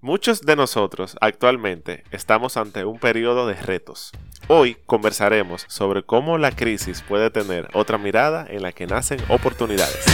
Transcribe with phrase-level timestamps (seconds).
[0.00, 4.12] Muchos de nosotros actualmente estamos ante un periodo de retos.
[4.46, 10.04] Hoy conversaremos sobre cómo la crisis puede tener otra mirada en la que nacen oportunidades.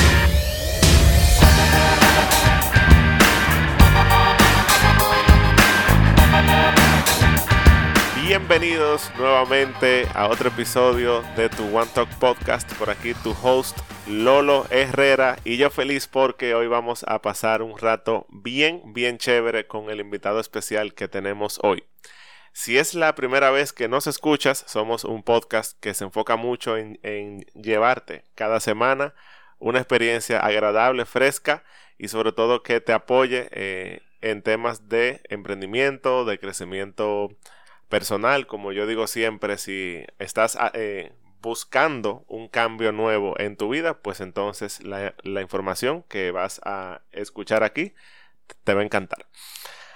[8.37, 12.69] Bienvenidos nuevamente a otro episodio de tu One Talk Podcast.
[12.75, 13.79] Por aquí tu host
[14.09, 19.69] Lolo Herrera y yo feliz porque hoy vamos a pasar un rato bien, bien chévere
[19.69, 21.85] con el invitado especial que tenemos hoy.
[22.53, 26.77] Si es la primera vez que nos escuchas, somos un podcast que se enfoca mucho
[26.77, 29.15] en, llevarte cada semana
[29.61, 31.63] una experiencia agradable, fresca
[31.99, 37.31] y sobre todo que te apoye eh, en temas de emprendimiento, de crecimiento
[37.95, 43.69] personal, como yo digo siempre, si estás ah, eh, buscando un cambio nuevo en tu
[43.69, 47.95] vida, pues entonces la, información que vas a escuchar aquí
[48.65, 49.29] te va a encantar.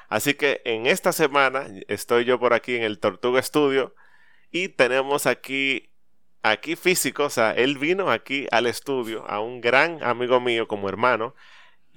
[0.08, 3.96] Así que en esta semana estoy yo por aquí en el Tortuga Studio
[4.52, 5.90] y tenemos aquí,
[6.42, 10.88] aquí físico, o sea, él vino aquí al estudio a un gran amigo mío como
[10.88, 11.34] hermano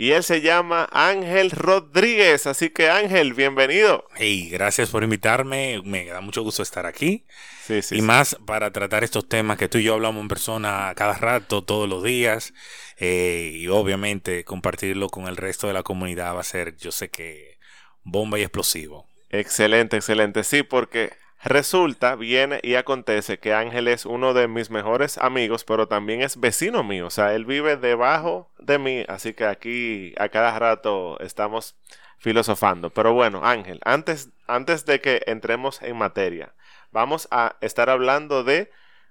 [0.01, 2.47] y él se llama Ángel Rodríguez.
[2.47, 4.07] Así que Ángel, bienvenido.
[4.15, 5.79] Hey, gracias por invitarme.
[5.85, 7.23] Me da mucho gusto estar aquí.
[7.61, 10.91] Sí, sí, y más para tratar estos temas que tú y yo hablamos en persona
[10.95, 12.51] cada rato, todos los días.
[12.97, 17.09] Eh, y obviamente compartirlo con el resto de la comunidad va a ser, yo sé
[17.09, 17.59] que,
[18.01, 19.07] bomba y explosivo.
[19.29, 20.43] Excelente, excelente.
[20.43, 21.13] Sí, porque
[21.43, 26.39] Resulta, viene y acontece que Ángel es uno de mis mejores amigos, pero también es
[26.39, 27.07] vecino mío.
[27.07, 31.75] O sea, él vive debajo de mí, así que aquí a cada rato estamos
[32.19, 32.91] filosofando.
[32.91, 36.53] Pero bueno, Ángel, antes, antes de que entremos en materia,
[36.91, 38.69] vamos a estar hablando de,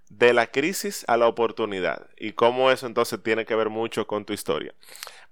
[0.08, 4.24] de la crisis a la oportunidad y cómo eso entonces tiene que ver mucho con
[4.24, 4.72] tu historia.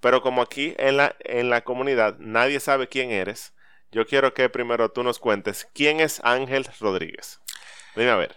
[0.00, 3.52] Pero como aquí en la, en la comunidad nadie sabe quién eres,
[3.92, 7.40] yo quiero que primero tú nos cuentes quién es Ángel Rodríguez.
[7.96, 8.36] Dime a ver.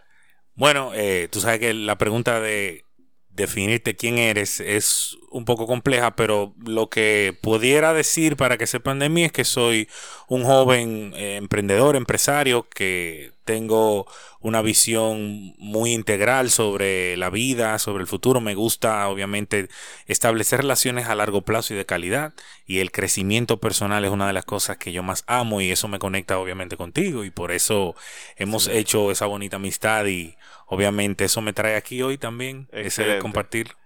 [0.55, 2.85] Bueno, eh, tú sabes que la pregunta de
[3.29, 8.99] definirte quién eres es un poco compleja, pero lo que pudiera decir para que sepan
[8.99, 9.89] de mí es que soy
[10.27, 14.07] un joven eh, emprendedor, empresario, que tengo
[14.39, 18.39] una visión muy integral sobre la vida, sobre el futuro.
[18.39, 19.67] Me gusta, obviamente,
[20.07, 22.33] establecer relaciones a largo plazo y de calidad.
[22.65, 25.89] Y el crecimiento personal es una de las cosas que yo más amo y eso
[25.89, 27.25] me conecta, obviamente, contigo.
[27.25, 27.93] Y por eso
[28.37, 33.80] hemos hecho esa bonita amistad y, obviamente, eso me trae aquí hoy también, ese compartir.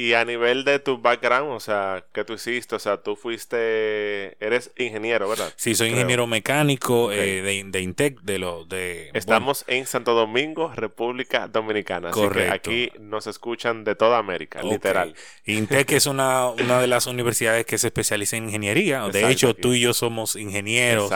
[0.00, 2.74] Y a nivel de tu background, o sea, ¿qué tú hiciste?
[2.74, 5.52] O sea, tú fuiste, eres ingeniero, ¿verdad?
[5.56, 9.10] Sí, soy ingeniero mecánico eh, de, de, Intec, de lo de...
[9.12, 12.12] Estamos en Santo Domingo, República Dominicana.
[12.12, 12.70] Correcto.
[12.70, 15.14] Así que aquí nos escuchan de toda América, literal.
[15.44, 19.06] Intec es una, una de las universidades que se especializa en ingeniería.
[19.08, 21.10] de hecho, tú y yo somos ingenieros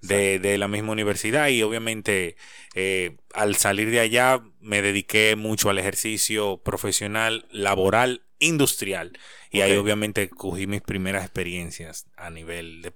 [0.00, 2.36] de, de, la misma universidad y obviamente
[2.76, 9.18] eh, al salir de allá me dediqué mucho al ejercicio profesional, laboral industrial.
[9.50, 12.92] Y ahí obviamente cogí mis primeras experiencias a nivel de,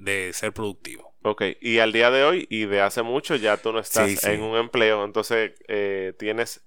[0.00, 1.14] de ser productivo.
[1.22, 4.42] Ok, y al día de hoy y de hace mucho ya tú no estás en
[4.42, 6.62] un empleo, entonces eh, tienes,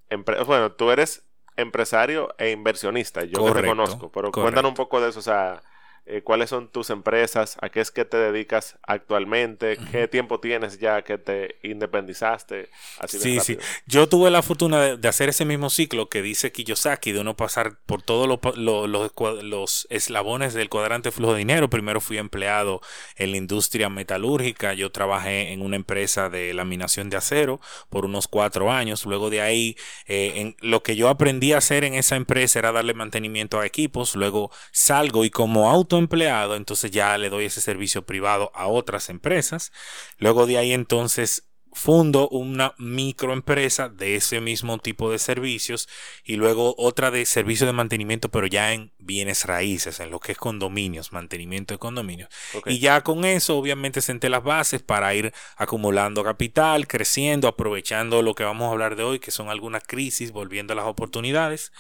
[0.46, 1.26] bueno, tú eres
[1.58, 5.64] empresario e inversionista, yo te reconozco, pero cuéntanos un poco de eso, o sea,
[6.06, 10.78] eh, cuáles son tus empresas, a qué es que te dedicas actualmente, qué tiempo tienes
[10.78, 12.70] ya que te independizaste.
[13.00, 13.58] Así sí, sí.
[13.86, 17.78] Yo tuve la fortuna de, hacer ese mismo ciclo que dice Kiyosaki, de uno pasar
[17.86, 21.70] por todos los, eslabones del cuadrante flujo de dinero.
[21.70, 22.82] Primero fui empleado
[23.16, 28.28] en la industria metalúrgica, yo trabajé en una empresa de laminación de acero por unos
[28.28, 29.06] cuatro años.
[29.06, 29.78] Luego de ahí,
[30.08, 33.66] eh, en, lo que yo aprendí a hacer en esa empresa era darle mantenimiento a
[33.66, 34.18] equipos.
[34.18, 39.10] Luego salgo y como auto empleado, entonces ya le doy ese servicio privado a otras
[39.10, 39.72] empresas.
[40.18, 45.90] Luego de ahí entonces fundo una microempresa de ese mismo tipo de servicios
[46.24, 50.34] y luego otra de servicio de mantenimiento, pero ya en bienes raíces, en lo que
[50.34, 52.30] es condominios, mantenimiento de condominios.
[52.66, 58.36] Y ya con eso, obviamente, senté las bases para ir acumulando capital, creciendo, aprovechando lo
[58.36, 61.72] que vamos a hablar de hoy, que son algunas crisis, volviendo a las oportunidades.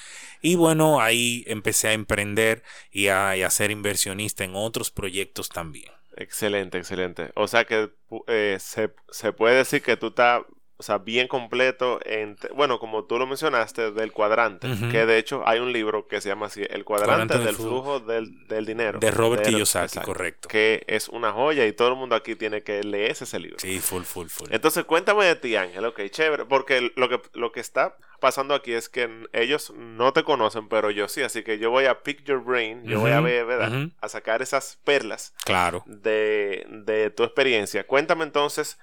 [0.41, 5.49] Y bueno, ahí empecé a emprender y a, y a ser inversionista en otros proyectos
[5.49, 5.91] también.
[6.15, 7.31] Excelente, excelente.
[7.35, 7.91] O sea que
[8.27, 10.43] eh, se, puede decir que tú estás,
[10.83, 15.41] o sea, bien completo, en, bueno, como tú lo mencionaste, del cuadrante, que de hecho
[15.47, 18.99] hay un libro que se llama así, El cuadrante, del, flujo, del, del, dinero.
[18.99, 20.49] De Robert Kiyosaki, correcto.
[20.49, 23.59] Que es una joya y todo el mundo aquí tiene que leerse ese libro.
[23.59, 24.49] Sí, full, full, full.
[24.51, 28.73] Entonces, cuéntame de ti, Ángel, ok, chévere, porque lo que, lo que está pasando aquí
[28.73, 32.25] es que ellos no te conocen, pero yo sí, así que yo voy a pick
[32.25, 33.87] your brain, yo voy a ver, ¿verdad?
[34.01, 35.81] A sacar esas perlas claro.
[35.85, 37.87] de, de tu experiencia.
[37.87, 38.77] Cuéntame entonces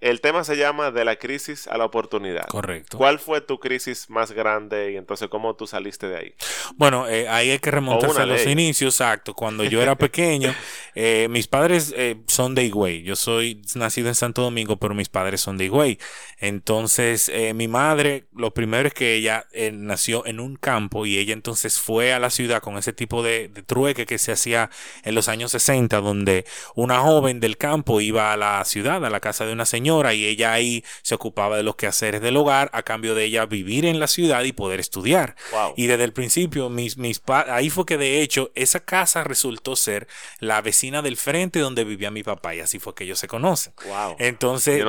[0.00, 2.46] el tema se llama de la crisis a la oportunidad.
[2.46, 2.96] Correcto.
[2.96, 6.34] ¿Cuál fue tu crisis más grande y entonces cómo tú saliste de ahí?
[6.76, 9.34] Bueno, eh, ahí hay que remontarse a los inicios, exacto.
[9.34, 10.54] Cuando yo era pequeño,
[11.00, 13.04] eh, mis padres eh, son de Higüey.
[13.04, 15.98] Yo soy nacido en Santo Domingo, pero mis padres son de Higüey.
[16.38, 21.78] Entonces, mi madre, lo primero es que ella nació en un campo y ella entonces
[21.80, 24.70] fue a la ciudad con ese tipo de, de trueque que se hacía
[25.04, 29.20] en los años 60, donde una joven del campo iba a la ciudad, a la
[29.20, 32.82] casa de una señora y ella ahí se ocupaba de los quehaceres del hogar a
[32.82, 35.36] cambio de ella vivir en la ciudad y poder estudiar.
[35.76, 40.08] Y desde el principio, mis, mis ahí fue que de hecho esa casa resultó ser
[40.40, 43.72] la vecina del frente donde vivía mi papá y así fue que ellos se conocen.
[44.18, 44.84] Entonces,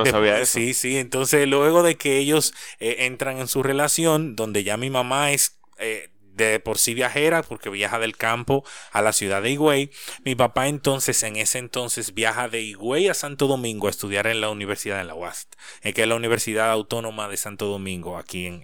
[0.48, 4.90] sí, sí, entonces luego de que ellos eh, entran en su relación, donde ya mi
[4.90, 5.58] mamá es...
[5.78, 9.90] Eh, de por sí viajera, porque viaja del campo a la ciudad de Higüey.
[10.24, 14.40] Mi papá entonces, en ese entonces, viaja de Higüey a Santo Domingo a estudiar en
[14.40, 18.46] la Universidad de la UAST, eh, que es la Universidad Autónoma de Santo Domingo, aquí
[18.46, 18.62] en,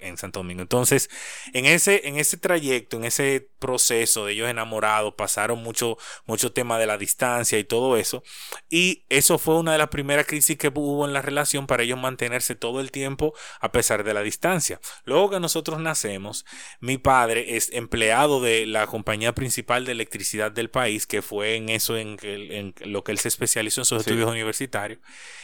[0.00, 0.62] en, Santo Domingo.
[0.62, 1.10] Entonces,
[1.52, 5.96] en ese, en ese trayecto, en ese proceso de ellos enamorados, pasaron mucho,
[6.26, 8.22] mucho tema de la distancia y todo eso.
[8.68, 11.98] Y eso fue una de las primeras crisis que hubo en la relación para ellos
[11.98, 14.80] mantenerse todo el tiempo a pesar de la distancia.
[15.04, 16.44] Luego que nosotros nacemos,
[16.80, 21.68] mi padre es empleado de la compañía principal de electricidad del país, que fue en
[21.68, 24.98] eso, en, lo que él se especializó en sus estudios universitarios.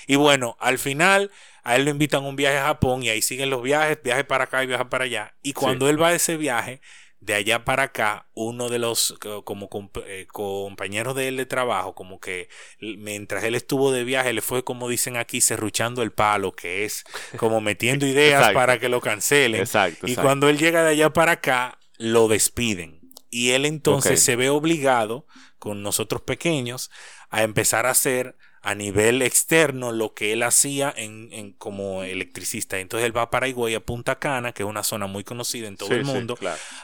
[0.07, 1.31] Y bueno, al final
[1.63, 4.25] a él lo invitan a un viaje a Japón y ahí siguen los viajes, viaje
[4.25, 5.35] para acá y viaje para allá.
[5.43, 6.81] Y cuando él va a ese viaje,
[7.21, 9.15] de allá para acá, uno de los
[9.45, 9.69] como
[10.07, 12.49] eh, compañeros de él de trabajo, como que
[12.81, 17.05] mientras él estuvo de viaje, le fue como dicen aquí, cerruchando el palo, que es
[17.37, 19.61] como metiendo ideas para que lo cancelen.
[19.61, 23.01] Exacto, y cuando él llega de allá para acá, lo despiden.
[23.29, 25.27] Y él entonces se ve obligado,
[25.59, 26.91] con nosotros pequeños,
[27.29, 32.79] a empezar a hacer a nivel externo lo que él hacía en, como electricista.
[32.79, 35.79] Entonces él va para Higüey a Punta Cana, que es una zona muy conocida en
[35.79, 36.39] todo el mundo,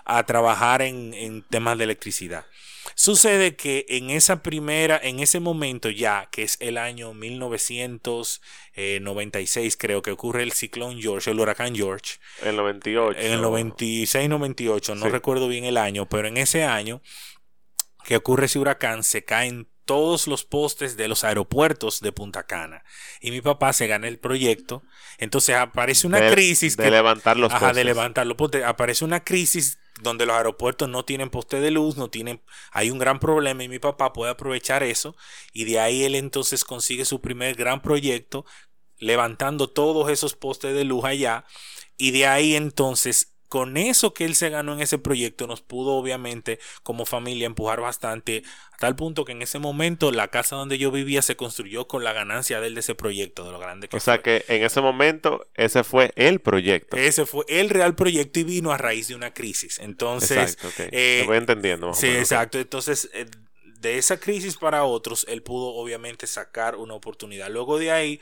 [0.04, 2.44] a trabajar en, temas de electricidad.
[2.94, 10.02] Sucede que en esa primera, en ese momento ya, que es el año 1996, creo
[10.02, 12.18] que ocurre el ciclón George, el huracán George.
[12.42, 13.18] El 98.
[13.18, 17.02] En el 96-98, no recuerdo bien el año, pero en ese año
[18.04, 22.84] que ocurre ese huracán se caen todos los postes de los aeropuertos de Punta Cana.
[23.20, 24.82] Y mi papá se gana el proyecto.
[25.16, 26.76] Entonces aparece una crisis.
[26.76, 28.64] De levantar los ajá, de levantar los postes.
[28.64, 32.98] Aparece una crisis donde los aeropuertos no tienen poste de luz, no tienen, hay un
[32.98, 35.16] gran problema y mi papá puede aprovechar eso
[35.54, 38.44] y de ahí él entonces consigue su primer gran proyecto
[38.98, 41.46] levantando todos esos postes de luz allá
[41.96, 45.94] y de ahí entonces con eso que él se ganó en ese proyecto nos pudo
[45.94, 50.78] obviamente como familia empujar bastante a tal punto que en ese momento la casa donde
[50.78, 53.88] yo vivía se construyó con la ganancia de él de ese proyecto, de lo grande
[53.88, 56.96] que O sea que en ese momento ese fue el proyecto.
[56.96, 59.78] Ese fue el real proyecto y vino a raíz de una crisis.
[59.78, 60.54] Entonces...
[60.54, 61.94] Exacto, eh, voy entendiendo.
[61.94, 62.58] Sí, exacto.
[62.58, 63.10] Entonces...
[63.12, 63.26] Eh,
[63.80, 67.50] de esa crisis para otros, él pudo obviamente sacar una oportunidad.
[67.50, 68.20] Luego de ahí,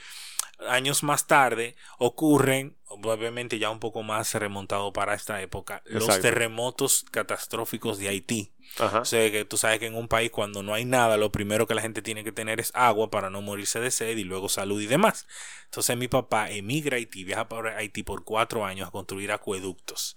[0.68, 7.04] años más tarde ocurren, obviamente ya un poco más remontado para esta época, los terremotos
[7.10, 8.52] catastróficos de Haití.
[8.80, 11.66] O sea, que tú sabes que en un país cuando no hay nada, lo primero
[11.66, 14.48] que la gente tiene que tener es agua para no morirse de sed y luego
[14.48, 15.26] salud y demás.
[15.66, 20.16] Entonces mi papá emigra a Haití, viaja para Haití por cuatro años a construir acueductos.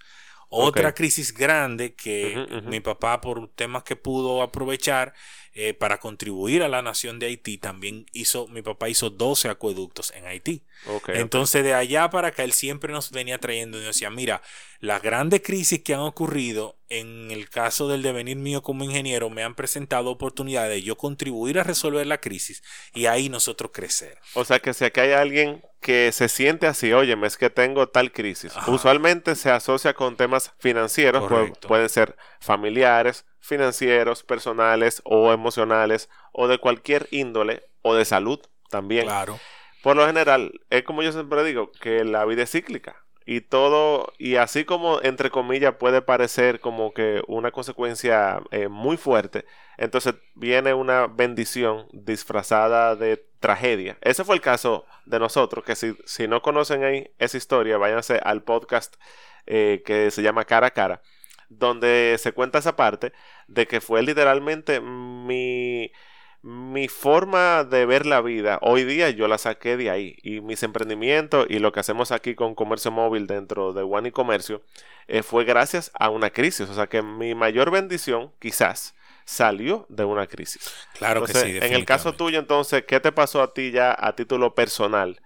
[0.50, 5.14] Otra crisis grande que mi papá, por temas que pudo aprovechar,
[5.60, 10.12] eh, para contribuir a la nación de Haití, también hizo, mi papá hizo 12 acueductos
[10.12, 10.62] en Haití.
[11.08, 14.44] Entonces, de allá para acá, él siempre nos venía trayendo y decía, mira,
[14.82, 19.44] las grandes crisis que han ocurrido en el caso del devenir mío como ingeniero me
[19.44, 22.62] han presentado oportunidades de yo contribuir a resolver la crisis
[22.94, 24.20] y ahí nosotros crecer.
[24.36, 27.88] O sea que si aquí hay alguien que se siente así, oye, es que tengo
[27.90, 31.30] tal crisis, usualmente se asocia con temas financieros,
[31.62, 38.40] pueden ser familiares, financieros, personales o emocionales o de cualquier índole o de salud
[38.70, 39.06] también.
[39.06, 39.40] Claro.
[39.84, 44.14] Por lo general, es como yo siempre digo, que la vida es cíclica y todo,
[44.18, 49.46] y así como entre comillas puede parecer como que una consecuencia eh, muy fuerte,
[49.78, 53.98] entonces viene una bendición disfrazada de, tragedia.
[54.02, 58.20] Ese fue el caso de nosotros, que si, si no conocen ahí esa historia, váyanse
[58.24, 58.96] al podcast
[59.46, 61.02] eh, que se llama Cara a Cara,
[61.50, 63.14] donde se cuenta esa parte
[63.48, 65.92] de que fue literalmente mi,
[66.42, 68.60] mi forma de ver la vida.
[68.62, 72.36] Hoy día yo la saqué de ahí y mis emprendimientos y lo que hacemos aquí
[72.36, 74.62] con comercio móvil dentro de One y Comercio
[75.08, 76.70] eh, fue gracias a una crisis.
[76.70, 80.74] O sea que mi mayor bendición quizás salió de una crisis.
[80.98, 81.58] Claro que sí.
[81.62, 85.20] En el caso tuyo, entonces, ¿qué te pasó a ti ya a título personal?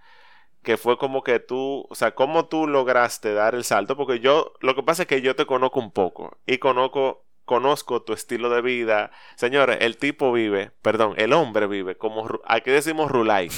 [0.64, 3.98] Que fue como que tú, o sea, ¿cómo tú lograste dar el salto?
[3.98, 8.04] Porque yo, lo que pasa es que yo te conozco un poco y conozco, conozco
[8.04, 9.12] tu estilo de vida.
[9.36, 13.50] Señores, el tipo vive, perdón, el hombre vive como, aquí decimos Rulay.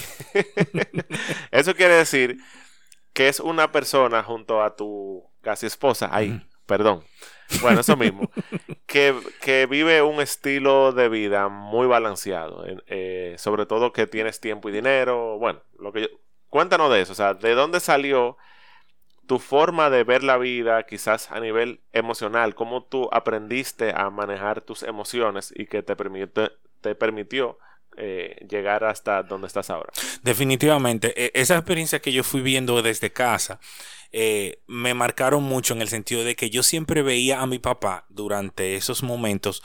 [1.51, 2.37] Eso quiere decir
[3.11, 7.03] que es una persona junto a tu casi esposa, ahí, perdón,
[7.61, 8.29] bueno, eso mismo.
[8.85, 12.65] que, vive un estilo de vida muy balanceado.
[12.87, 15.37] Eh, sobre todo que tienes tiempo y dinero.
[15.37, 16.09] Bueno, lo que
[16.53, 17.13] cuéntanos de eso.
[17.13, 18.37] O sea, ¿de dónde salió
[19.25, 22.53] tu forma de ver la vida, quizás a nivel emocional?
[22.53, 27.57] ¿Cómo tú aprendiste a manejar tus emociones y que te permitió,
[27.97, 29.91] eh, llegar hasta donde estás ahora.
[30.21, 33.59] Definitivamente, e, esa experiencia que yo fui viendo desde casa
[34.11, 38.05] eh, me marcaron mucho en el sentido de que yo siempre veía a mi papá
[38.09, 39.63] durante esos momentos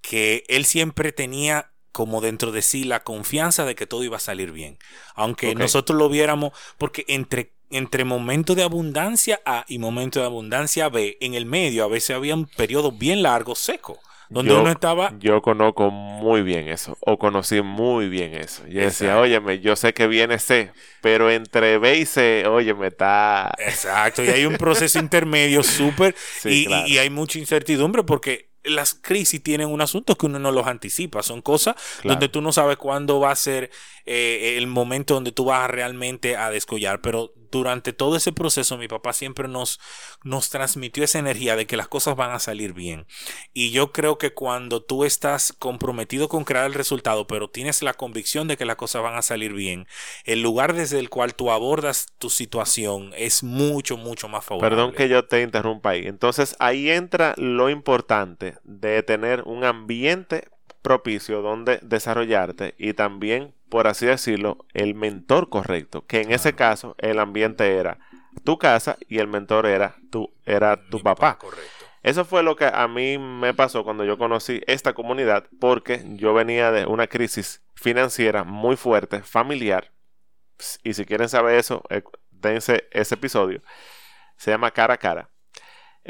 [0.00, 4.20] que él siempre tenía como dentro de sí la confianza de que todo iba a
[4.20, 4.78] salir bien.
[5.14, 10.88] Aunque nosotros lo viéramos, porque entre, entre momento de abundancia A y momento de abundancia
[10.88, 13.98] B, en el medio a veces había un periodo bien largo seco
[14.30, 15.12] donde yo, uno estaba.
[15.18, 18.64] Yo conozco muy bien eso, o conocí muy bien eso.
[18.68, 20.70] Yo decía, óyeme, yo sé que viene C,
[21.00, 23.52] pero entre B y C, óyeme, está.
[23.58, 26.14] Exacto, y hay un proceso intermedio súper.
[26.44, 30.66] y, y hay mucha incertidumbre porque las crisis tienen un asunto que uno no los
[30.66, 31.22] anticipa.
[31.22, 33.70] Son cosas donde tú no sabes cuándo va a ser
[34.06, 37.00] eh, el momento donde tú vas realmente a descollar.
[37.00, 39.80] Pero durante todo ese proceso, mi papá siempre nos,
[40.22, 43.06] nos transmitió esa energía de que las cosas van a salir bien.
[43.52, 47.94] Y yo creo que cuando tú estás comprometido con crear el resultado, pero tienes la
[47.94, 49.86] convicción de que las cosas van a salir bien,
[50.24, 54.76] el lugar desde el cual tú abordas tu situación es mucho, mucho más favorable.
[54.76, 56.06] Perdón que yo te interrumpa ahí.
[56.06, 60.48] Entonces ahí entra lo importante de tener un ambiente
[60.82, 66.94] propicio donde desarrollarte y también, por así decirlo, el mentor correcto, que en ese caso
[66.98, 67.98] el ambiente era
[68.44, 71.38] tu casa y el mentor era tu, era tu papá.
[72.02, 76.32] Eso fue lo que a mí me pasó cuando yo conocí esta comunidad, porque yo
[76.32, 79.92] venía de una crisis financiera muy fuerte, familiar,
[80.82, 83.62] y si quieren saber eso, eh, dense ese episodio.
[84.36, 85.29] Se llama Cara a Cara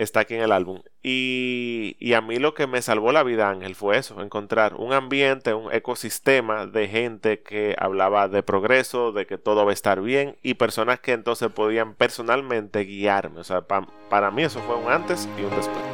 [0.03, 0.81] está aquí en el álbum.
[1.03, 4.93] Y, y, a mí lo que me salvó la vida, Ángel, fue eso, encontrar un
[4.93, 10.01] ambiente, un ecosistema de gente que hablaba de progreso, de que todo va a estar
[10.01, 13.41] bien y personas que entonces podían personalmente guiarme.
[13.41, 15.85] O sea, para mí eso fue un antes y un después.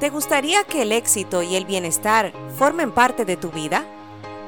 [0.00, 3.84] ¿Te gustaría que el éxito y el bienestar formen parte de tu vida?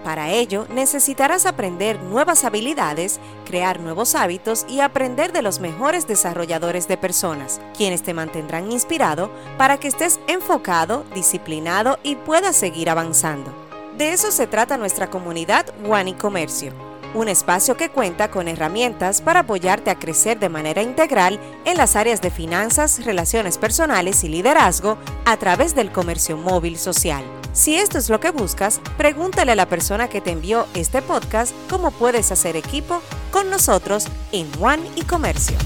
[0.07, 6.87] Para ello, necesitarás aprender nuevas habilidades, crear nuevos hábitos y aprender de los mejores desarrolladores
[6.87, 13.53] de personas, quienes te mantendrán inspirado para que estés enfocado, disciplinado y puedas seguir avanzando.
[13.99, 16.73] De eso se trata nuestra comunidad One y Comercio,
[17.13, 21.97] un espacio que cuenta con herramientas para apoyarte a crecer de manera integral en las
[21.97, 27.25] áreas de finanzas, relaciones personales y liderazgo a través del comercio móvil social.
[27.57, 31.55] Si esto es lo que buscas, pregúntale a la persona que te envió este podcast
[31.71, 35.57] cómo puedes hacer equipo con nosotros en One y Comercio.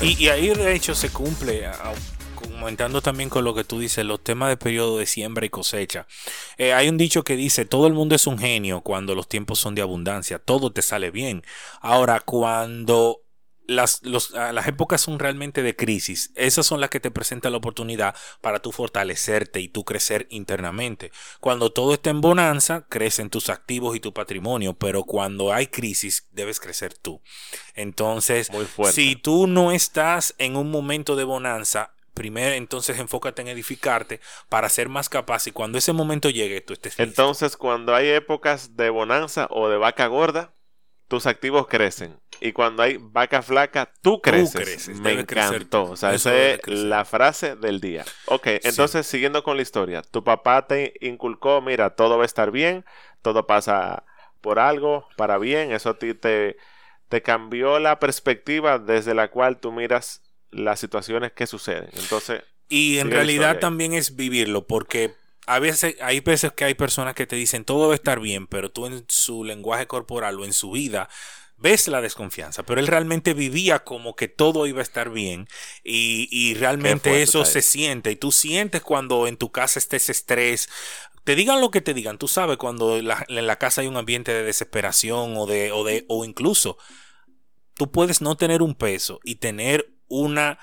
[0.00, 1.68] y, ahí de hecho se cumple,
[2.36, 6.06] comentando también con lo que tú dices, los temas de periodo de siembra y cosecha.
[6.58, 9.58] Eh, hay un dicho que dice, todo el mundo es un genio cuando los tiempos
[9.58, 11.42] son de abundancia, todo te sale bien.
[11.80, 13.22] Ahora, cuando
[13.66, 14.00] las,
[14.34, 16.32] ah, las épocas son realmente de crisis.
[16.34, 21.12] Esas son las que te presentan la oportunidad para tú fortalecerte y tú crecer internamente.
[21.40, 26.28] Cuando todo está en bonanza, crecen tus activos y tu patrimonio, pero cuando hay crisis,
[26.32, 27.20] debes crecer tú.
[27.74, 28.50] Entonces,
[28.92, 34.68] si tú no estás en un momento de bonanza, primero entonces enfócate en edificarte para
[34.68, 38.90] ser más capaz y cuando ese momento llegue tú estés Entonces, cuando hay épocas de
[38.90, 40.52] bonanza o de vaca gorda,
[41.12, 42.18] tus activos crecen.
[42.40, 44.88] Y cuando hay vaca flaca, tú creces.
[44.98, 45.90] Me encantó.
[45.90, 48.06] O sea, esa es la frase del día.
[48.24, 50.00] Ok, entonces siguiendo con la historia.
[50.00, 52.86] Tu papá te inculcó, mira, todo va a estar bien,
[53.20, 54.06] todo pasa
[54.40, 55.70] por algo, para bien.
[55.70, 56.56] Eso a ti te,
[57.10, 61.90] te cambió la perspectiva desde la cual tú miras las situaciones que suceden.
[61.92, 62.42] Entonces...
[62.70, 65.14] Y en realidad también es vivirlo, porque
[65.46, 68.46] a veces, hay veces que hay personas que te dicen todo va a estar bien,
[68.46, 71.08] pero tú en su lenguaje corporal o en su vida
[71.56, 75.48] ves la desconfianza, pero él realmente vivía como que todo iba a estar bien
[75.84, 80.68] y, realmente eso se siente y tú sientes cuando en tu casa estés estrés.
[81.24, 84.32] Te digan lo que te digan, tú sabes cuando en la casa hay un ambiente
[84.32, 86.78] de desesperación o de, o de, o incluso
[87.74, 90.58] tú puedes no tener un peso y tener una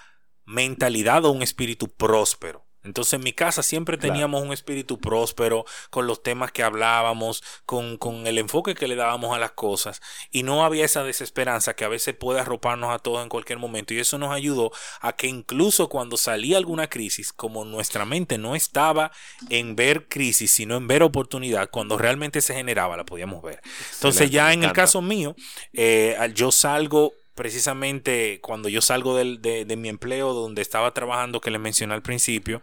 [0.45, 2.68] mentalidad o un espíritu próspero.
[2.89, 7.97] Entonces en mi casa siempre teníamos un espíritu próspero con los temas que hablábamos, con,
[7.97, 11.85] con, el enfoque que le dábamos a las cosas y no había esa desesperanza que
[11.85, 15.27] a veces puede arroparnos a todos en cualquier momento y eso nos ayudó a que
[15.27, 19.11] incluso cuando salía alguna crisis, como nuestra mente no estaba
[19.49, 23.61] en ver crisis, sino en ver oportunidad, cuando realmente se generaba la podíamos ver.
[23.93, 25.35] Entonces ya en el caso mío,
[25.73, 31.61] eh, yo salgo precisamente cuando yo salgo de, mi empleo donde estaba trabajando que les
[31.61, 32.61] mencioné al principio,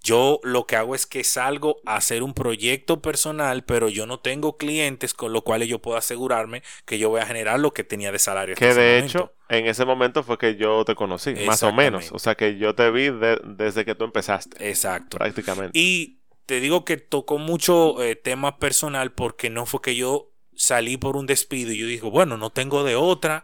[0.00, 4.20] yo lo que hago es que salgo a hacer un proyecto personal, pero yo no
[4.20, 7.82] tengo clientes con los cuales yo puedo asegurarme que yo voy a generar lo que
[7.82, 8.54] tenía de salario.
[8.54, 12.12] Que de hecho, en ese momento fue que yo te conocí, más o menos.
[12.12, 13.10] O sea que yo te vi
[13.44, 14.68] desde que tú empezaste.
[14.68, 15.18] Exacto.
[15.18, 15.76] Prácticamente.
[15.76, 20.96] Y te digo que tocó mucho eh, tema personal porque no fue que yo salí
[20.96, 23.42] por un despido y yo digo, bueno, no tengo de otra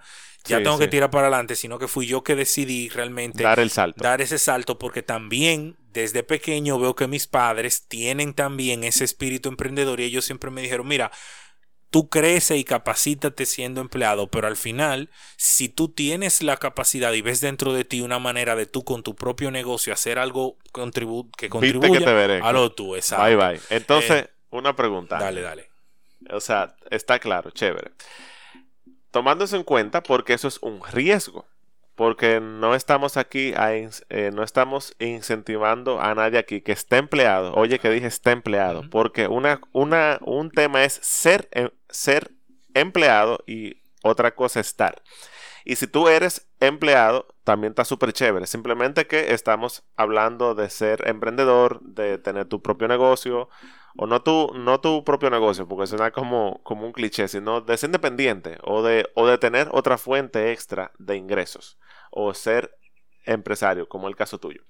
[0.49, 3.71] ya tengo que tirar para adelante, sino que fui yo que decidí realmente dar el
[3.71, 4.03] salto.
[4.03, 9.49] Dar ese salto porque también desde pequeño veo que mis padres tienen también ese espíritu
[9.49, 11.11] emprendedor y ellos siempre me dijeron, mira,
[11.91, 17.23] tú creces y capacítate siendo empleado, pero al final, si tú tienes la capacidad y
[17.23, 20.57] ves dentro de ti una manera de tú con tu propio negocio hacer algo
[21.37, 23.25] que contribuya a lo tú, exacto.
[23.25, 23.61] Bye bye.
[23.71, 25.19] Entonces, eh, una pregunta.
[25.19, 25.71] Dale, dale.
[26.31, 27.93] O sea, está claro, chévere
[29.11, 31.47] tomando eso en cuenta porque eso es un riesgo.
[31.95, 37.53] Porque no estamos aquí, eh, no estamos incentivando a nadie aquí que esté empleado.
[37.55, 38.89] Oye, que dije esté empleado.
[38.89, 42.31] Porque una, una, un tema es ser, em, ser
[42.73, 45.03] empleado y otra cosa estar.
[45.65, 48.47] Y si tú eres empleado, también está súper chévere.
[48.47, 53.49] Simplemente que estamos hablando de ser emprendedor, de tener tu propio negocio,
[53.97, 57.77] o no tu, no tu propio negocio, porque suena como, como un cliché, sino de
[57.77, 61.79] ser independiente o de, o de tener otra fuente extra de ingresos
[62.11, 62.79] o ser
[63.25, 64.63] empresario, como el caso tuyo.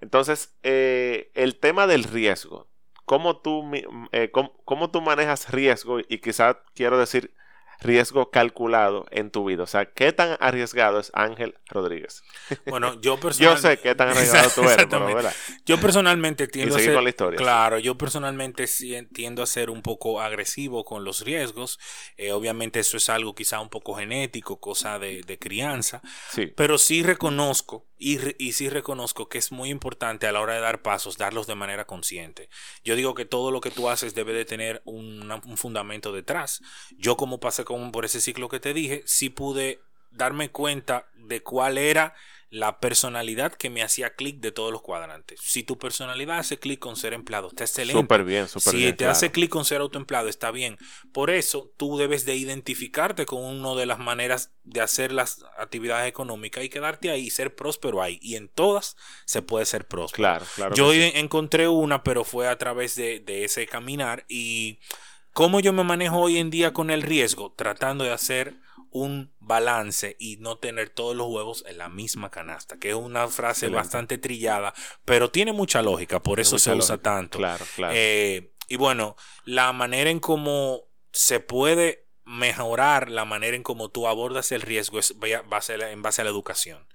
[0.00, 2.68] Entonces, eh, el tema del riesgo,
[3.04, 3.64] ¿cómo tú,
[4.12, 6.00] eh, cómo tú manejas riesgo?
[6.00, 7.34] Y quizás quiero decir
[7.80, 9.62] riesgo calculado en tu vida?
[9.62, 12.22] O sea, ¿qué tan arriesgado es Ángel Rodríguez?
[12.66, 13.62] Bueno, yo personalmente...
[13.62, 15.34] yo sé qué tan arriesgado tú eres, pero, ¿verdad?
[15.64, 16.94] Yo personalmente tiendo a ser...
[16.94, 17.36] con la historia.
[17.36, 18.66] Claro, yo personalmente
[19.12, 21.78] tiendo a ser un poco agresivo con los riesgos.
[22.16, 26.02] Eh, obviamente eso es algo quizá un poco genético, cosa de, de crianza.
[26.30, 26.46] Sí.
[26.46, 30.60] Pero sí reconozco y, y, sí reconozco que es muy importante a la hora de
[30.60, 32.48] dar pasos, darlos de manera consciente.
[32.84, 36.62] Yo digo que todo lo que tú haces debe de tener un, un fundamento detrás.
[36.96, 41.42] Yo como pasé con, por ese ciclo que te dije, sí pude darme cuenta de
[41.42, 42.14] cuál era
[42.48, 45.38] la personalidad que me hacía clic de todos los cuadrantes.
[45.42, 48.00] Si tu personalidad hace clic con ser empleado, está excelente.
[48.00, 48.88] Súper bien, súper bien.
[48.88, 50.78] Si te hace clic con ser autoempleado, está bien.
[51.12, 56.08] Por eso, tú debes de identificarte con una de las maneras de hacer las actividades
[56.08, 58.18] económicas y quedarte ahí y ser próspero ahí.
[58.22, 60.22] Y en todas se puede ser próspero.
[60.22, 60.74] Claro, claro.
[60.74, 64.24] Yo encontré una, pero fue a través de, de ese caminar.
[64.26, 64.78] Y
[65.38, 68.56] cómo yo me manejo hoy en día con el riesgo, tratando de hacer
[68.90, 73.28] un balance y no tener todos los huevos en la misma canasta, que es una
[73.28, 74.74] frase bastante trillada,
[75.04, 77.38] pero tiene mucha lógica, por eso se usa tanto.
[77.38, 77.94] Claro, claro.
[77.96, 84.08] Eh, y bueno, la manera en cómo se puede mejorar la manera en cómo tú
[84.08, 85.48] abordas el riesgo es en
[86.02, 86.88] base a la educación.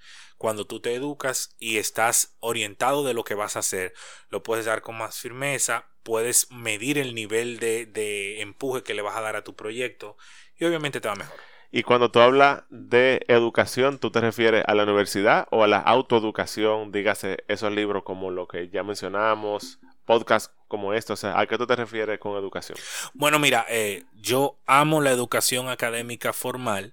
[0.44, 3.94] Cuando tú te educas y estás orientado de lo que vas a hacer,
[4.28, 9.02] lo puedes dar con más firmeza, puedes medir el nivel de, de empuje que le
[9.02, 10.18] vas a dar a tu proyecto
[10.60, 11.40] y obviamente te va mejor.
[11.72, 15.80] Y cuando tú hablas de educación, ¿tú te refieres a la universidad o a la
[15.80, 16.92] autoeducación?
[16.92, 21.58] Dígase esos libros como lo que ya mencionamos, podcast como esto, o sea, ¿a qué
[21.58, 22.78] tú te refieres con educación?
[23.14, 26.92] Bueno, mira, eh, yo amo la educación académica formal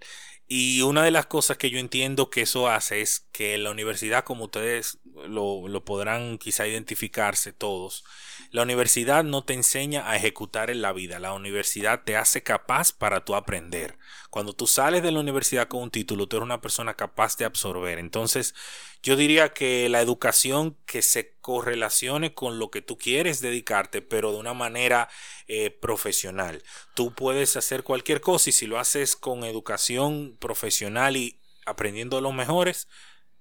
[0.53, 4.25] y una de las cosas que yo entiendo que eso hace es que la universidad,
[4.25, 8.03] como ustedes lo, lo podrán quizá identificarse todos,
[8.51, 12.91] la universidad no te enseña a ejecutar en la vida, la universidad te hace capaz
[12.91, 13.97] para tú aprender.
[14.29, 17.45] Cuando tú sales de la universidad con un título, tú eres una persona capaz de
[17.45, 18.01] absorber.
[18.01, 18.57] Entonces,
[19.03, 24.33] yo diría que la educación que se correlacione con lo que tú quieres dedicarte, pero
[24.33, 25.09] de una manera
[25.49, 26.63] eh, profesional.
[26.95, 32.35] Tú puedes hacer cualquier cosa y si lo haces con educación profesional y aprendiendo los
[32.35, 32.89] mejores,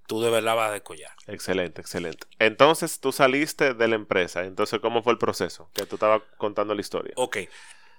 [0.08, 1.12] tú de verdad vas a descollar.
[1.28, 2.26] Excelente, excelente.
[2.40, 4.44] Entonces tú saliste de la empresa.
[4.46, 5.70] Entonces, ¿cómo fue el proceso?
[5.74, 7.14] Que tú estabas contando la historia.
[7.16, 7.38] Ok.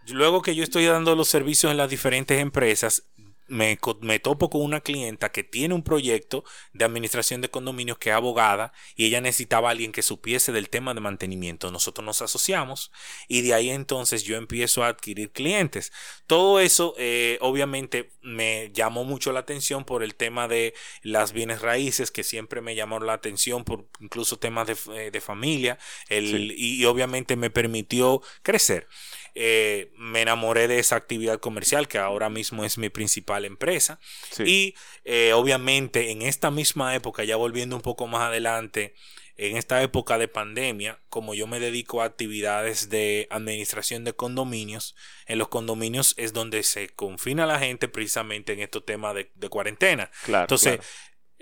[0.09, 3.05] Luego que yo estoy dando los servicios en las diferentes empresas,
[3.51, 8.17] me, topo con una clienta que tiene un proyecto de administración de condominios que es
[8.17, 11.71] abogada y ella necesitaba a alguien que supiese del tema de mantenimiento.
[11.71, 12.93] Nosotros nos asociamos
[13.29, 15.93] y de ahí entonces yo empiezo a adquirir clientes.
[16.27, 21.61] Todo eso eh, obviamente me llamó mucho la atención por el tema de las bienes
[21.61, 27.37] raíces que siempre me llamaron la atención por incluso temas de, eh, familia y obviamente
[27.37, 28.87] me permitió crecer.
[29.35, 34.01] Eh, me enamoré de esa actividad comercial que ahora mismo es mi principal empresa.
[34.45, 38.95] Y eh, obviamente en esta misma época, ya volviendo un poco más adelante,
[39.41, 44.95] en esta época de pandemia, como yo me dedico a actividades de administración de condominios,
[45.27, 50.11] en los condominios es donde se confina la gente precisamente en estos temas de, cuarentena.
[50.27, 50.81] Entonces,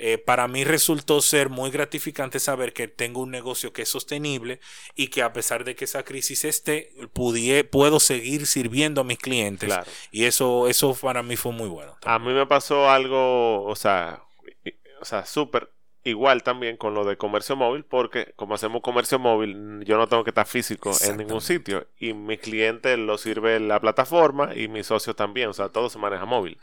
[0.01, 4.61] eh, para mí resultó ser muy gratificante saber que tengo un negocio que es sostenible
[4.95, 9.75] y que a pesar de que esa crisis esté, puedo seguir sirviendo a mis clientes.
[10.13, 11.97] Y eso, eso para mí fue muy bueno.
[12.05, 14.23] A mí me pasó algo, o sea,
[15.01, 15.69] o sea, súper
[16.05, 20.25] igual también con lo de comercio móvil, porque como hacemos comercio móvil, yo no tengo
[20.25, 24.85] que estar físico en ningún sitio y mi cliente lo sirve la plataforma y mi
[24.85, 26.59] socio también, o sea, todo se maneja móvil.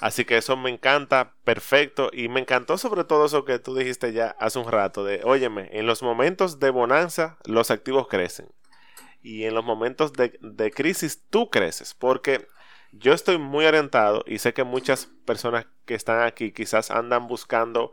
[0.00, 2.10] Así que eso me encanta, perfecto.
[2.12, 5.68] Y me encantó sobre todo eso que tú dijiste ya hace un rato, de, óyeme,
[5.72, 8.48] en los momentos de bonanza los activos crecen.
[9.22, 11.94] Y en los momentos de, de crisis tú creces.
[11.94, 12.46] Porque
[12.92, 17.92] yo estoy muy orientado y sé que muchas personas que están aquí quizás andan buscando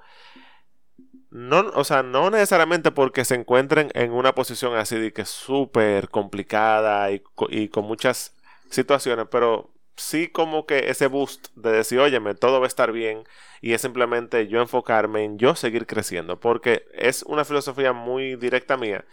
[1.32, 6.10] no, o sea, no necesariamente porque se encuentren en una posición así de que súper
[6.10, 8.34] complicada y, con muchas
[8.70, 13.24] situaciones, pero sí como que ese boost de decir, óyeme, todo va a estar bien
[13.62, 18.78] y es simplemente yo enfocarme en yo seguir creciendo, porque es una filosofía muy directa
[18.78, 19.06] mía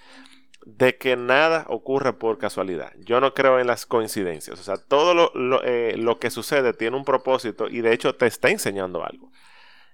[0.65, 2.93] de que nada ocurre por casualidad.
[2.99, 6.73] Yo no creo en las coincidencias, o sea, todo lo, lo, eh, lo que sucede
[6.73, 9.33] tiene un propósito y de hecho te está enseñando algo.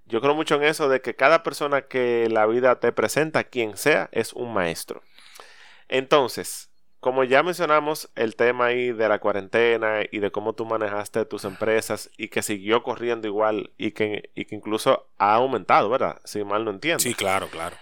[0.09, 3.77] Yo creo mucho en eso de que cada persona que la vida te presenta, quien
[3.77, 5.03] sea, es un maestro.
[5.89, 11.25] Entonces, como ya mencionamos el tema ahí de la cuarentena y de cómo tú manejaste
[11.27, 16.21] tus empresas y que siguió corriendo igual y que, incluso ha aumentado, ¿verdad?
[16.25, 17.01] Si mal no entiendo.
[17.01, 17.77] Sí, claro, claro.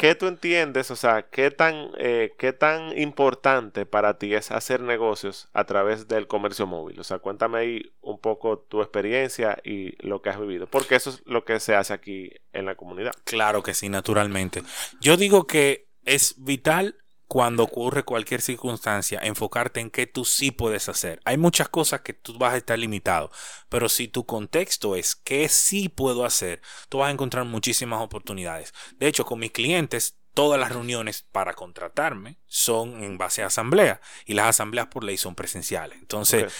[0.00, 0.90] ¿Qué tú entiendes?
[0.90, 6.08] O sea, ¿qué tan, eh, ¿qué tan importante para ti es hacer negocios a través
[6.08, 6.98] del comercio móvil?
[6.98, 11.10] O sea, cuéntame ahí un poco tu experiencia y lo que has vivido, porque eso
[11.10, 13.12] es lo que se hace aquí en la comunidad.
[13.24, 14.62] Claro que sí, naturalmente.
[15.02, 16.96] Yo digo que es vital
[17.30, 21.20] cuando ocurre cualquier circunstancia, enfocarte en qué tú sí puedes hacer.
[21.24, 23.30] Hay muchas cosas que tú vas a estar limitado,
[23.68, 28.74] pero si tu contexto es qué sí puedo hacer, tú vas a encontrar muchísimas oportunidades.
[28.96, 34.00] De hecho, con mis clientes, todas las reuniones para contratarme son en base a asamblea
[34.26, 35.96] y las asambleas por ley son presenciales.
[36.00, 36.52] Entonces,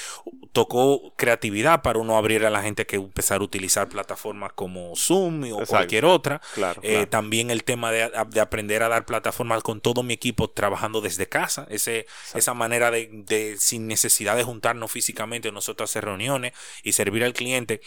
[0.53, 5.53] tocó creatividad para uno abrir a la gente que empezar a utilizar plataformas como Zoom
[5.53, 6.41] o cualquier otra.
[6.83, 8.05] Eh, también el tema de,
[8.41, 13.57] aprender a dar plataformas con todo mi equipo trabajando desde casa, ese, esa manera de,
[13.59, 16.53] sin necesidad de juntarnos físicamente, nosotros hacer reuniones
[16.85, 17.81] y servir al cliente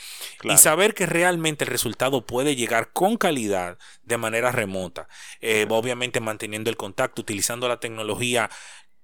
[0.44, 5.08] y saber que realmente el resultado puede llegar con calidad de manera remota.
[5.40, 7.93] Eh, obviamente manteniendo el contacto, utilizando la tecnología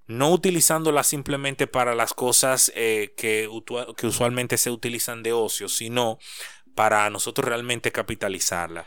[0.06, 3.48] no utilizándola simplemente para las cosas eh, que,
[3.96, 6.18] que, usualmente se utilizan de ocio, sino
[6.74, 8.86] para nosotros realmente capitalizarla.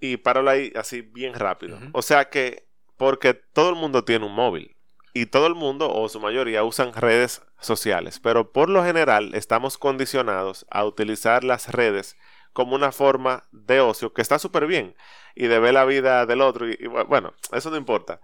[0.00, 1.78] Y para ahí así bien rápido.
[1.92, 4.76] O sea que, porque todo el mundo tiene un móvil
[5.12, 9.76] y todo el mundo o su mayoría usan redes sociales, pero por lo general estamos
[9.76, 12.16] condicionados a utilizar las redes
[12.52, 14.96] como una forma de ocio que está súper bien
[15.34, 18.20] y de ver la vida del otro y bueno, eso no importa.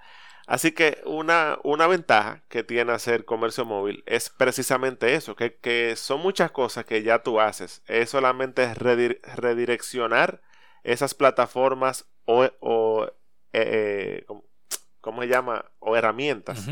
[0.46, 6.20] Así que una, una ventaja que tiene hacer comercio móvil es precisamente eso, que, son
[6.20, 7.82] muchas cosas que ya tú haces.
[7.86, 10.42] Es solamente redireccionar
[10.82, 13.06] esas plataformas o, o
[13.54, 14.26] eh, eh,
[15.00, 15.64] ¿cómo se llama?
[15.78, 16.68] O herramientas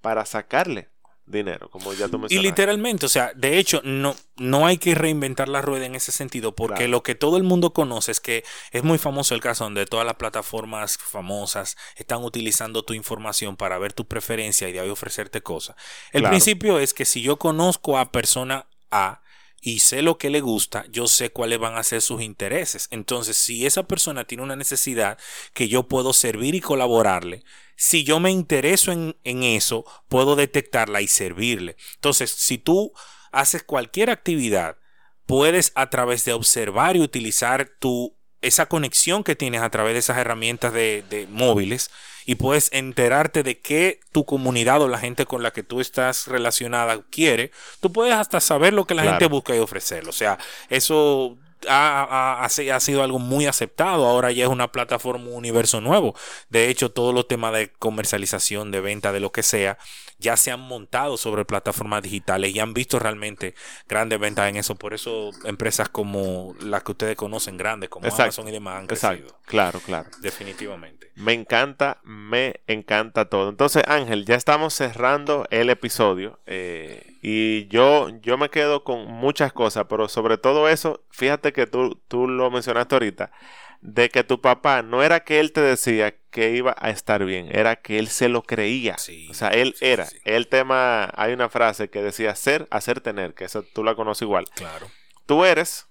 [0.00, 0.88] para sacarle
[1.26, 5.48] dinero, como ya tú Y literalmente, o sea, de hecho, no, no hay que reinventar
[5.48, 8.84] la rueda en ese sentido, porque lo que todo el mundo conoce es que es
[8.84, 13.92] muy famoso el caso donde todas las plataformas famosas están utilizando tu información para ver
[13.92, 15.76] tu preferencia y de ahí ofrecerte cosas.
[16.12, 19.20] El principio es que si yo conozco a persona A,
[19.60, 22.88] y sé lo que le gusta, yo sé cuáles van a ser sus intereses.
[22.90, 25.18] Entonces, si esa persona tiene una necesidad
[25.54, 27.42] que yo puedo servir y colaborarle,
[27.76, 31.76] si yo me intereso en, eso, puedo detectarla y servirle.
[31.94, 32.92] Entonces, si tú
[33.32, 34.78] haces cualquier actividad,
[35.26, 38.16] puedes a través de observar y utilizar tu
[38.46, 41.90] esa conexión que tienes a través de esas herramientas de, móviles
[42.24, 46.26] y puedes enterarte de qué tu comunidad o la gente con la que tú estás
[46.26, 50.08] relacionada quiere, tú puedes hasta saber lo que la gente busca y ofrecer.
[50.08, 54.06] O sea, eso ha, ha, sido algo muy aceptado.
[54.06, 56.14] Ahora ya es una plataforma, un universo nuevo.
[56.48, 59.78] De hecho, todos los temas de comercialización, de venta, de lo que sea,
[60.18, 63.54] ya se han montado sobre plataformas digitales y han visto realmente
[63.88, 64.74] grandes ventas en eso.
[64.74, 69.38] Por eso empresas como las que ustedes conocen, grandes, como Amazon y demás, han crecido.
[69.44, 70.08] Claro, claro.
[70.20, 71.10] Definitivamente.
[71.14, 73.50] Me encanta, me encanta todo.
[73.50, 76.40] Entonces, Ángel, ya estamos cerrando el episodio.
[76.46, 81.66] Eh, y yo, yo me quedo con muchas cosas, pero sobre todo eso, fíjate que
[81.66, 83.30] tú, tú lo mencionaste ahorita
[83.80, 87.48] de que tu papá no era que él te decía que iba a estar bien,
[87.50, 88.96] era que él se lo creía.
[89.30, 90.08] o sea, él era.
[90.24, 94.22] El tema, hay una frase que decía ser, hacer, tener, que eso tú la conoces
[94.22, 94.46] igual.
[94.54, 94.90] Claro.
[95.26, 95.86] Tú eres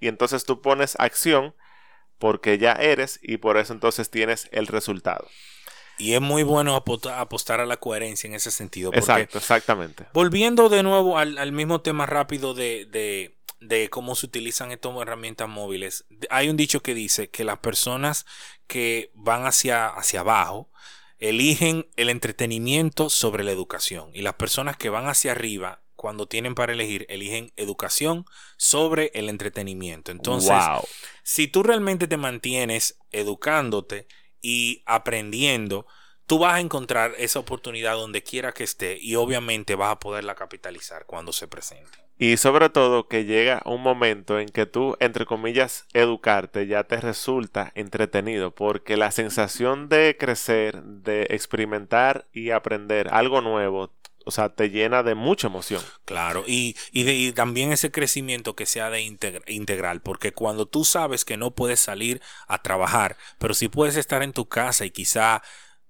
[0.00, 1.54] y entonces tú pones acción
[2.18, 5.28] porque ya eres y por eso entonces tienes el resultado.
[5.98, 8.90] Y es muy bueno apostar a la coherencia en ese sentido.
[8.92, 10.06] Exacto, exactamente.
[10.12, 13.35] Volviendo de nuevo al, mismo tema rápido de de
[13.90, 16.06] cómo se utilizan estas herramientas móviles.
[16.30, 18.26] Hay un dicho que dice que las personas
[18.66, 20.70] que van hacia, hacia abajo
[21.18, 26.54] eligen el entretenimiento sobre la educación y las personas que van hacia arriba cuando tienen
[26.54, 28.26] para elegir eligen educación
[28.58, 30.12] sobre el entretenimiento.
[30.12, 30.54] Entonces,
[31.22, 34.06] si tú realmente te mantienes educándote
[34.42, 35.86] y aprendiendo,
[36.26, 40.34] tú vas a encontrar esa oportunidad donde quiera que esté y obviamente vas a poderla
[40.34, 42.05] capitalizar cuando se presente.
[42.18, 46.98] Y sobre todo que llega un momento en que tú, entre comillas, educarte ya te
[46.98, 53.92] resulta entretenido, porque la sensación de crecer, de experimentar y aprender algo nuevo,
[54.24, 55.82] o sea, te llena de mucha emoción.
[56.06, 61.36] Claro, y, y, también ese crecimiento que sea de integral, porque cuando tú sabes que
[61.36, 65.42] no puedes salir a trabajar, pero si puedes estar en tu casa y quizá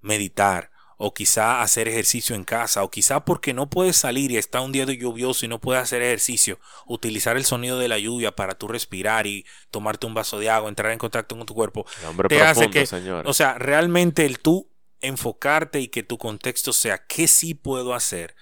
[0.02, 4.60] meditar, o quizá hacer ejercicio en casa, o quizá porque no puedes salir y está
[4.60, 8.34] un día de lluvioso y no puedes hacer ejercicio, utilizar el sonido de la lluvia
[8.34, 11.86] para tú respirar y tomarte un vaso de agua, entrar en contacto con tu cuerpo,
[12.28, 12.88] te hace que,
[13.24, 18.34] o sea, realmente el tú enfocarte y que tu contexto sea qué sí puedo hacer,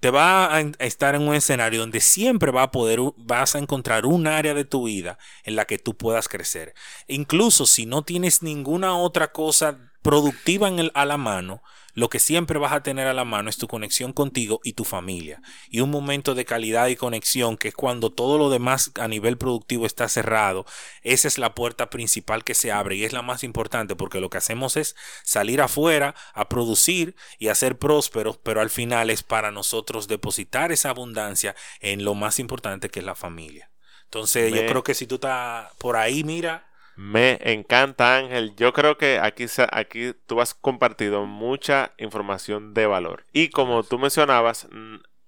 [0.00, 4.06] te va a estar en un escenario donde siempre va a poder, vas a encontrar
[4.06, 6.74] un área de tu vida en la que tú puedas crecer.
[7.06, 11.62] Incluso si no tienes ninguna otra cosa productiva en el, a la mano,
[11.94, 14.84] lo que siempre vas a tener a la mano es tu conexión contigo y tu
[14.84, 15.42] familia.
[15.68, 19.38] Y un momento de calidad y conexión, que es cuando todo lo demás a nivel
[19.38, 20.66] productivo está cerrado,
[21.02, 24.30] esa es la puerta principal que se abre y es la más importante porque lo
[24.30, 29.22] que hacemos es salir afuera a producir y a ser prósperos, pero al final es
[29.22, 33.70] para nosotros depositar esa abundancia en lo más importante que es la familia.
[34.04, 36.69] Entonces yo creo que si tú estás por ahí, mira,
[37.00, 38.54] me encanta, Ángel.
[38.56, 43.24] Yo creo que aquí, aquí tú has compartido mucha información de valor.
[43.32, 44.68] Y como tú mencionabas,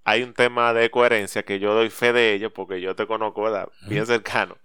[0.05, 3.51] hay un tema de coherencia que yo doy fe de ello porque yo te conozco
[3.89, 4.59] bien cercano.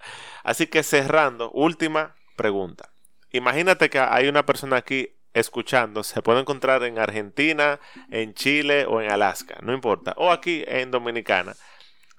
[0.43, 2.89] Así que cerrando, última pregunta.
[3.31, 7.79] Imagínate que hay una persona aquí escuchando, se puede encontrar en Argentina,
[8.11, 11.55] en Chile o en Alaska, no importa, o aquí en Dominicana.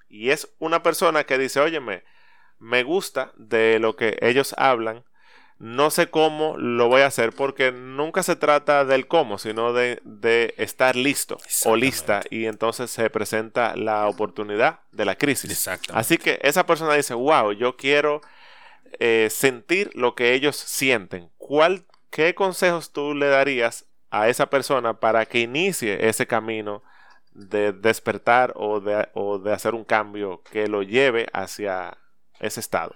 [0.09, 2.01] Y es una persona que dice, óyeme,
[2.59, 5.03] me gusta de lo que ellos hablan.
[5.57, 10.53] No sé cómo lo voy a hacer porque nunca se trata del cómo, sino de,
[10.57, 15.67] estar listo o lista y entonces se presenta la oportunidad de la crisis.
[15.93, 18.21] Así que esa persona dice, wow, yo quiero
[18.99, 21.29] eh, sentir lo que ellos sienten.
[21.37, 26.81] ¿Cuál, ¿Qué consejos tú le darías a esa persona para que inicie ese camino
[27.33, 31.97] de despertar o de, o de hacer un cambio que lo lleve hacia
[32.39, 32.95] ese estado?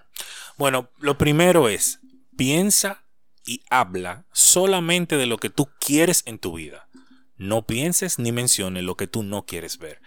[0.57, 1.99] Bueno, lo primero es,
[2.37, 3.03] piensa
[3.45, 6.87] y habla solamente de lo que tú quieres en tu vida.
[7.35, 10.01] No pienses ni menciones lo que tú no quieres ver.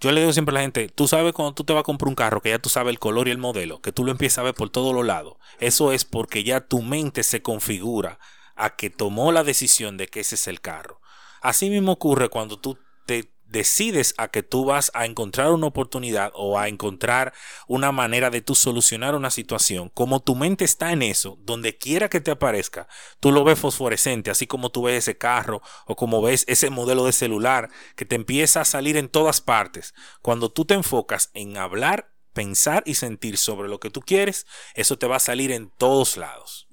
[0.00, 2.08] Yo le digo siempre a la gente, tú sabes cuando tú te vas a comprar
[2.08, 4.38] un carro, que ya tú sabes el color y el modelo, que tú lo empiezas
[4.38, 5.36] a ver por todos los lados.
[5.60, 8.18] Eso es porque ya tu mente se configura
[8.56, 11.00] a que tomó la decisión de que ese es el carro.
[11.40, 16.32] Así mismo ocurre cuando tú te decides a que tú vas a encontrar una oportunidad
[16.34, 17.32] o a encontrar
[17.66, 22.08] una manera de tú solucionar una situación, como tu mente está en eso, donde quiera
[22.08, 22.88] que te aparezca,
[23.20, 27.04] tú lo ves fosforescente, así como tú ves ese carro o como ves ese modelo
[27.04, 29.94] de celular que te empieza a salir en todas partes.
[30.22, 34.98] Cuando tú te enfocas en hablar, pensar y sentir sobre lo que tú quieres, eso
[34.98, 36.68] te va a salir en todos lados.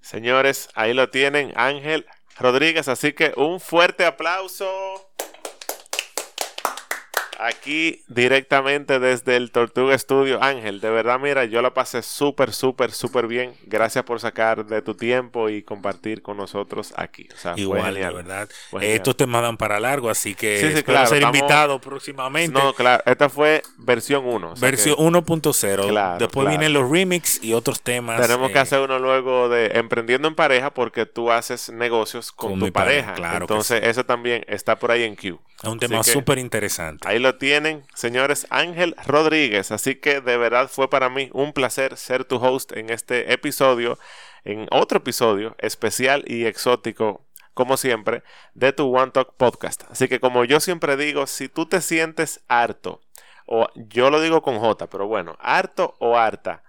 [0.00, 2.06] Señores, ahí lo tienen, Ángel
[2.38, 5.09] Rodríguez, así que un fuerte aplauso.
[7.40, 10.42] Aquí directamente desde el Tortuga Studio.
[10.42, 13.54] Ángel, de verdad, mira, yo la pasé súper, súper, súper bien.
[13.64, 17.28] Gracias por sacar de tu tiempo y compartir con nosotros aquí.
[17.56, 18.48] Igual, la verdad.
[18.80, 22.58] Estos temas dan para largo, así que sí, sí, claro, ser invitado próximamente.
[22.58, 24.54] No, claro, esta fue versión 1.
[24.60, 26.18] versión 1.0.
[26.18, 28.20] Después vienen los remix y otros temas.
[28.20, 32.58] Tenemos que eh, hacer uno luego de Emprendiendo en Pareja porque tú haces negocios con,
[32.58, 33.14] tu pareja.
[33.14, 35.40] Claro Entonces, eso también está por ahí en Q.
[35.62, 37.06] Es un tema súper interesante.
[37.06, 39.72] Ahí lo tienen, señores, Ángel Rodríguez.
[39.72, 43.98] Así que de verdad fue para mí un placer ser tu host en este episodio,
[44.44, 48.22] en otro episodio especial y exótico, como siempre,
[48.54, 49.84] de tu One Talk Podcast.
[49.90, 53.00] Así que como yo siempre digo, si tú te sientes harto,
[53.46, 56.62] o yo lo digo con J, pero bueno, harto o harta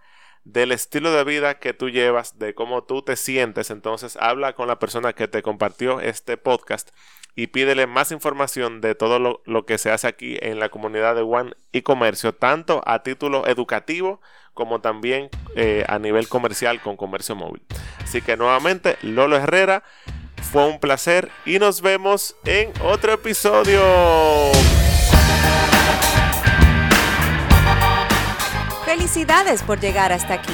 [0.43, 4.67] del estilo de vida que tú llevas, de cómo tú te sientes, entonces habla con
[4.67, 6.89] la persona que te compartió este podcast
[7.35, 11.21] y pídele más información de todo lo, que se hace aquí en la comunidad de
[11.21, 14.21] One y Comercio, tanto a título educativo
[14.53, 17.61] como también eh, a nivel comercial con comercio móvil.
[18.03, 19.83] Así que nuevamente, Lolo Herrera,
[20.51, 23.81] fue un placer y nos vemos en otro episodio.
[28.85, 30.53] Felicidades por llegar hasta aquí.